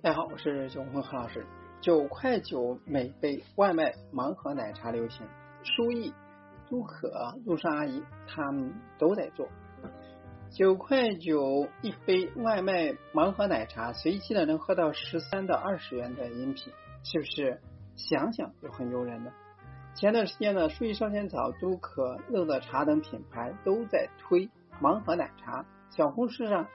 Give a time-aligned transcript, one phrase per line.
[0.00, 1.44] 大家好，我是九红何老师。
[1.80, 5.26] 九块九每杯外卖盲盒奶茶流行，
[5.64, 6.14] 舒逸、
[6.70, 9.48] 都可、路上阿姨他们都在做。
[10.52, 16.72] 九块九一杯外卖盲盒奶茶，随机的能喝到十三到二十元的饮品，
[17.02, 17.60] 是不是
[17.96, 19.32] 想想就很诱人呢？
[19.96, 24.48] 前段时间呢，舒逸烧仙草、都可、乐乐茶等品牌都在推
[24.80, 26.68] 盲盒奶茶，小红书上。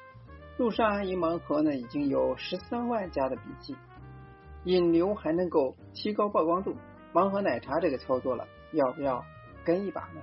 [0.57, 3.75] 陆上阿姨盲盒呢，已经有十三万加的笔记，
[4.65, 6.75] 引流还能够提高曝光度。
[7.11, 9.23] 盲盒奶茶这个操作了，要不要
[9.63, 10.21] 跟一把呢？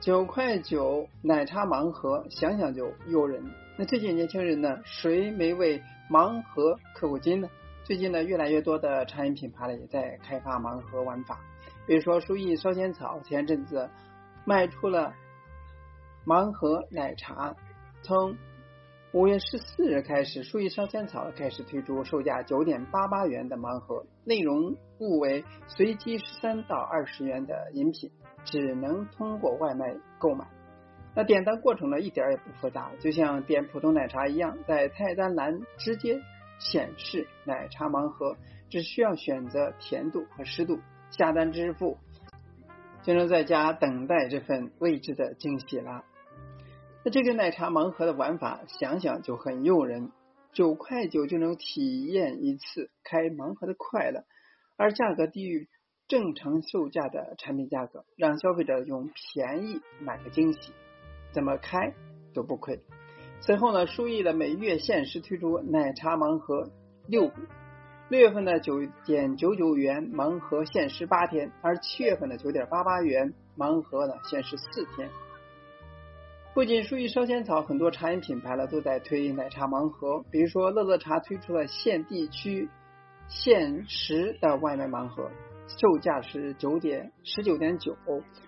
[0.00, 3.42] 九块九奶茶盲盒，想想就诱人。
[3.76, 7.48] 那这些年轻人呢，谁没为盲盒氪过金呢？
[7.82, 11.40] 最近呢，越来越多的茶饮品牌呢，也在开发盲盒玩法。
[11.86, 13.90] 比如说，舒逸烧仙草前阵子
[14.44, 15.14] 卖出了
[16.24, 17.54] 盲盒奶茶，
[18.02, 18.36] 从
[19.14, 28.10] 五月十四日开始，舒逸烧仙草开始推出售价九点八八元的盲盒，内容物为随机十三到二十元的饮品，
[28.44, 30.44] 只能通过外卖购买。
[31.14, 36.20] 那点单过程呢，一点也不复杂，就像点普通奶茶一样，在菜单栏直接
[36.58, 38.36] 显示奶茶盲盒，
[38.68, 41.98] 只需要选择甜度和湿度，下单支付，
[43.04, 46.02] 就能在家等待这份未知的惊喜了。
[47.06, 50.10] 那这个奶茶盲盒的玩法，想想就很诱人，
[50.54, 54.24] 九块九就能体验一次开盲盒的快乐，
[54.78, 55.68] 而价格低于
[56.08, 60.72] 正常售价的产品价格，让消费者用便宜买个惊喜，
[61.34, 61.92] 怎么开
[62.32, 62.80] 都不亏。
[63.42, 66.70] 随后呢，舒逸的每月限时推出奶茶盲盒
[67.06, 67.34] 六股，
[68.08, 75.10] 六月份的九点九九元盲盒限时八天，而七月份的九点八八元盲盒呢限时四天。
[76.54, 80.24] 不仅舒逸烧仙草，很多茶饮品牌呢都在推奶茶盲盒。
[80.30, 82.68] 比如说，乐乐茶推出了限地区
[83.26, 85.28] 限时的外卖盲盒，
[85.66, 87.96] 售价是九点十九点九，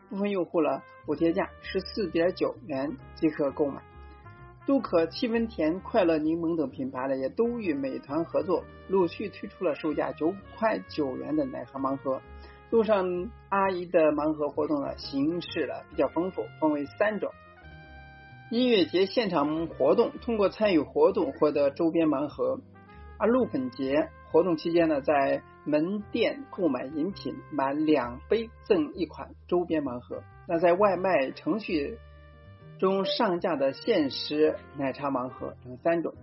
[0.08, 3.82] 部分用户了补贴价十四点九元即可购买。
[4.66, 12.22] 都可、七分甜、快乐柠檬等品牌呢也都与美团合作，陆续推出了售价九块九元的奶茶盲盒。
[12.70, 17.32] 路上阿姨的盲盒活动呢形式呢比较丰富，分为三种。
[18.48, 22.60] 音乐节现场活动，通过参与活动获得周边盲盒；
[23.18, 30.22] 而鹿粉节活动期间呢，在门店购买饮品满两杯赠一款周边盲盒。
[30.46, 31.98] 那在外卖程序
[32.78, 36.14] 中上架的限时奶茶盲盒等三种。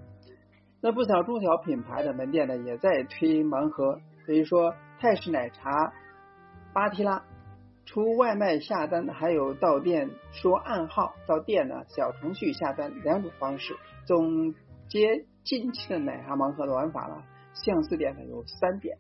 [0.80, 5.92] 那不少中小品牌的门店呢，也在推盲盒，比如说泰式奶茶、
[6.72, 7.26] 巴提拉。
[7.86, 13.76] 除外卖下单，还有到店说暗号，到店呢小程序下单两种方式。
[14.06, 14.56] 总
[14.88, 17.24] 结近期的奶茶盲盒的玩法呢，
[17.54, 18.98] 相似点呢有三点：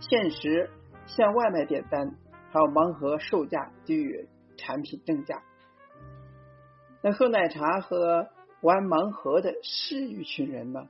[0.00, 0.70] 限时
[1.06, 2.14] 向外卖点单，
[2.50, 5.42] 还有盲盒售价低于产品正价。
[7.02, 8.28] 那喝奶茶和
[8.60, 10.88] 玩盲盒的是一群人吗？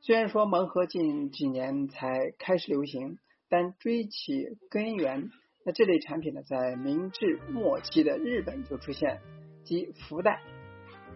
[0.00, 3.18] 虽然说盲盒近几年才开始流行，
[3.50, 5.30] 但追其根源。
[5.72, 9.20] 这类产品呢，在明治末期的日本就出现，
[9.64, 10.40] 即福袋、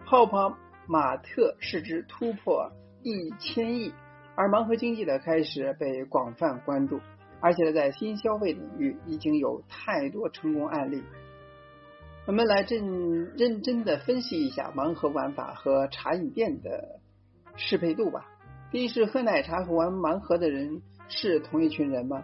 [0.05, 0.57] 泡泡
[0.87, 2.71] 玛特市值突破
[3.01, 3.93] 一千亿，
[4.35, 6.99] 而盲盒经济的开始被广泛关注，
[7.39, 11.03] 而且呢，在新消费领域已经有太多成功案例。
[12.27, 16.99] 我们来认认真的分析一下盲盒玩法和茶饮店的
[17.55, 18.25] 适配度吧。
[18.71, 22.23] 第一是喝奶茶和玩盲盒的人是同一群人吗？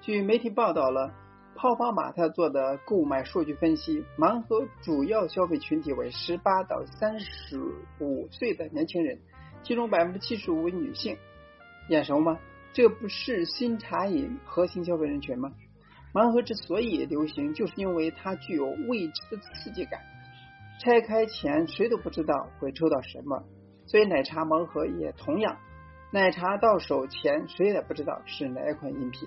[0.00, 1.14] 据媒体报道了。
[1.56, 7.58] 泡泡玛特做的购买数据分析，盲盒主要消费群体为十八到三十
[7.98, 9.18] 五岁的年轻人，
[9.62, 11.16] 其中百分之七十五为女性。
[11.88, 12.38] 眼熟吗？
[12.74, 15.50] 这不是新茶饮核心消费人群吗？
[16.12, 20.00] 盲盒之所以流行，就是因为它具有未知的刺激感。
[20.78, 23.42] 拆开前谁都不知道会抽到什么，
[23.86, 25.56] 所以奶茶盲盒也同样，
[26.12, 29.26] 奶茶到手前谁也不知道是哪款饮品。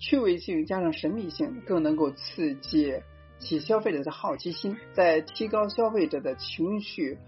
[0.00, 3.02] 趣味性加上神秘性，更能够刺激
[3.38, 7.18] 起消费者的好奇心，在提高消费者的情绪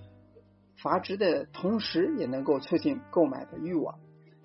[0.77, 3.99] 阀值的同时，也能够促进购买的欲望。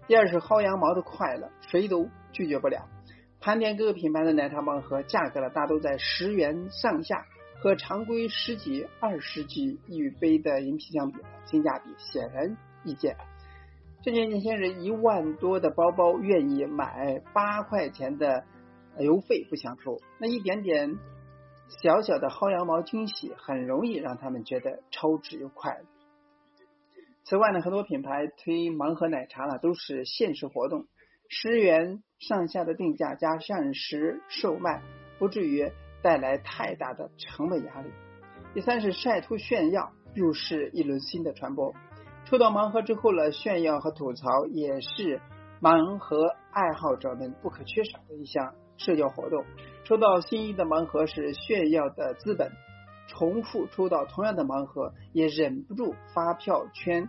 [0.07, 2.89] 第二是薅羊毛的快乐，谁都拒绝不了。
[3.39, 7.25] 盘点各个品牌的奶茶盲盒，价格呢大都在十元上下，
[7.61, 13.15] 和常规十几、二十几一杯的饮品相比，性价比显然易见。
[14.03, 18.45] 这些年轻人一万多的包包愿意买八块钱的
[18.99, 20.97] 邮费不想出，那一点点
[21.83, 25.85] 小小的薅羊毛惊喜，很容易让他们觉得超值又快乐。
[27.23, 30.85] 此外呢，很多品牌推盲盒奶茶呢，都是限时活动，
[31.27, 34.81] 十元上下的定价加限时售卖，
[35.19, 35.69] 不至于
[36.01, 37.89] 带来太大的成本压力。
[38.53, 41.73] 第三是晒图炫耀，又是一轮新的传播。
[42.29, 45.21] 抽到盲盒之后呢，炫耀和吐槽也是
[45.61, 49.45] 盲盒爱好者们不可缺少的一项社交活动。
[49.85, 52.51] 抽到心仪的盲盒是炫耀的资本。
[53.07, 57.07] 重复抽到同样的盲盒，也忍不住发票圈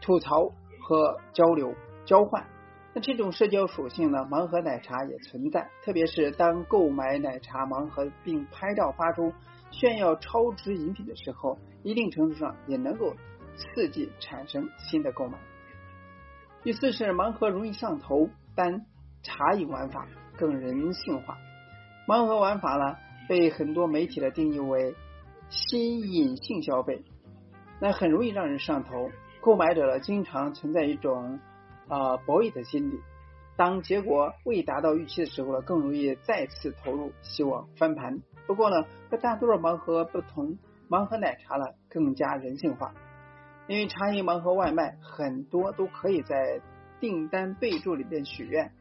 [0.00, 1.74] 吐槽和交流
[2.06, 2.46] 交换。
[2.94, 4.20] 那这种社交属性呢？
[4.20, 9.34] 盲盒奶茶也存在，特别是当购买奶茶盲盒并拍照发出
[9.70, 13.12] 炫耀超值饮品的时候，一定程度上也能够
[13.58, 15.36] 刺激产生新的购买。
[16.62, 18.86] 第四是盲盒容易上头，但
[19.22, 20.06] 茶饮玩法
[20.38, 21.36] 更人性化。
[22.06, 22.96] 盲盒玩法呢？
[23.28, 24.94] 被很多媒体的定义为
[25.50, 27.04] 新隐性消费，
[27.78, 29.10] 那很容易让人上头。
[29.42, 31.38] 购买者呢，经常存在一种
[31.88, 32.98] 啊博弈的心理。
[33.54, 38.18] 当结果未达到预期的时候呢，更容易再次投入，希望翻盘。
[38.46, 40.58] 不过呢，和大多数盲盒不同，
[40.88, 42.94] 盲盒奶茶呢更加人性化。
[43.68, 46.60] 因为茶饮盲盒外卖很多都可以在
[46.98, 48.72] 订单备注里边许愿，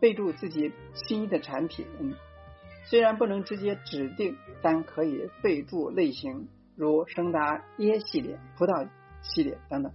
[0.00, 1.84] 备注自己心仪的产品。
[2.84, 8.88] 虽然不能直接指定，但可以备注类型，如生达椰系列、葡萄
[9.20, 9.92] 系列等等。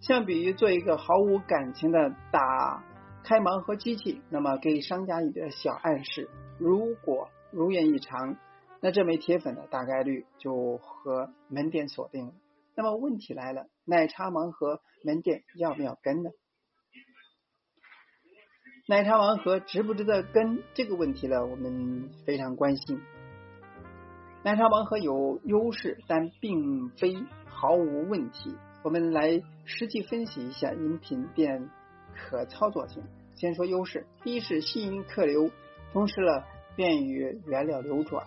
[0.00, 2.82] 相比于做一个毫无感情的打
[3.22, 8.36] 开盲盒机器，那么给商家一点小暗示，如果如愿以偿，
[8.80, 12.32] 那这枚铁粉的大概率就和门店锁定了。
[12.74, 16.30] 那么问题来了，奶茶盲盒门店要不要跟呢？
[18.88, 21.44] 奶茶盲盒值不值得跟这个问题呢？
[21.46, 23.00] 我们非常关心。
[24.42, 27.14] 奶茶盲盒有优势，但并非
[27.46, 28.56] 毫无问题。
[28.82, 31.70] 我们来实际分析一下饮品店
[32.16, 33.04] 可操作性。
[33.34, 35.50] 先说优势，第一是吸引客流，
[35.92, 36.42] 同时呢
[36.74, 38.26] 便于原料流转。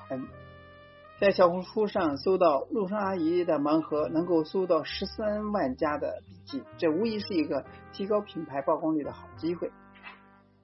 [1.17, 7.63] 在小红书上搜到陆生阿姨的盲盒，能够搜到十三万加的笔记，这无疑是一个
[7.93, 9.71] 提高品牌曝光率的好机会。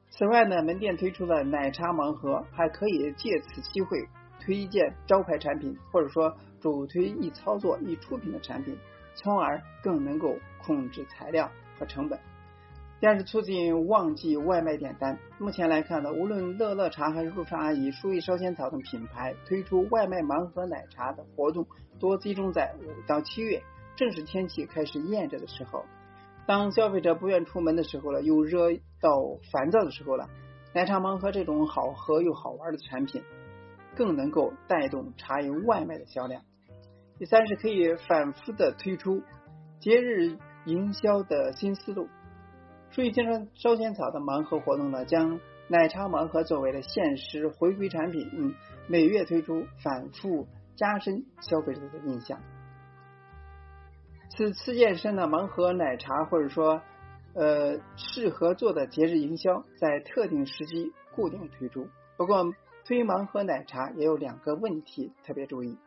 [0.09, 4.09] 此外呢，门店推出的奶茶盲盒还可以借此机会
[4.41, 8.77] 推荐招牌产品，或者说主推易操作、易出品的产品，
[9.15, 11.49] 从而更能够控制材料
[11.79, 12.19] 和成本。
[13.01, 15.17] 第二是促进旺季外卖点单。
[15.39, 21.65] 目前来看呢，无论乐乐茶还是陆上阿姨、舒意烧仙草等品牌推出外卖盲盒奶茶的活动，
[21.99, 23.63] 多集中在五到七月，
[23.95, 25.83] 正是天气开始炎热的时候。
[26.45, 28.69] 当消费者不愿出门的时候了，又热
[29.01, 30.29] 到烦躁的时候了，
[30.71, 33.23] 奶茶盲盒这种好喝又好玩的产品，
[33.95, 36.43] 更能够带动茶饮外卖的销量。
[37.17, 39.23] 第三是可以反复的推出
[39.79, 42.07] 节日营销的新思路。
[42.91, 45.39] 属于金川烧仙草的盲盒活动呢，将
[45.69, 48.53] 奶茶盲盒作为了限时回归产品，
[48.87, 50.45] 每月推出，反复
[50.75, 52.41] 加深消费者的印象。
[54.29, 56.81] 此次健身的盲盒奶茶，或者说
[57.33, 61.87] 呃适合做的节日营销，在特定时机固定推出。
[62.17, 62.53] 不过
[62.83, 65.77] 推盲盒奶茶也有两个问题特别注意：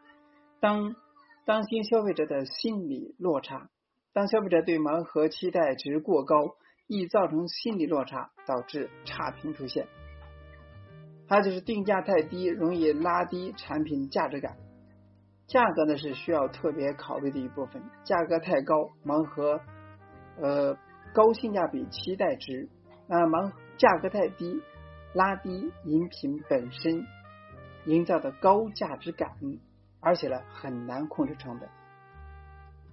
[0.59, 0.97] 当
[1.45, 3.69] 当心消费者的心理落差，
[4.15, 6.55] 当消费者对盲盒期待值过高，
[6.87, 9.87] 易造成心理落差，导致差评出现；
[11.29, 14.57] 还有就是定价太低，容易拉低产品价值感。
[15.47, 19.61] 价格呢是需要特别考虑的一部分，价格太高，盲盒
[20.41, 20.77] 呃
[21.13, 22.69] 高性价比期待值，
[23.07, 24.63] 那盲价格太低，
[25.13, 27.07] 拉低饮品本身
[27.85, 29.33] 营造的高价值感，
[30.01, 31.69] 而且呢很难控制成本。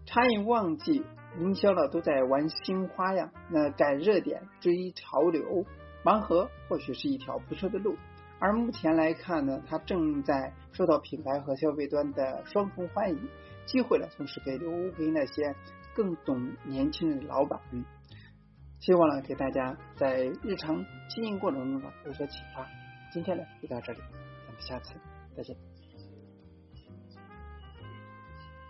[0.06, 1.06] 茶饮旺季
[1.40, 5.66] 营销呢都在玩新花样，那赶热点追潮流，
[6.04, 7.96] 盲盒或许是一条不错的路。
[8.40, 13.30] 而目前来看呢，它正在受到品牌和消费端的双重欢迎，
[13.66, 15.56] 机会呢，同时给留给那些
[15.94, 17.60] 更懂年轻人的老板。
[18.80, 22.68] 希望呢，给大家在日常经营过程中呢有所启发。
[23.14, 24.00] 今天呢就到这里，
[24.48, 24.96] 咱们下次
[25.38, 25.71] 再见。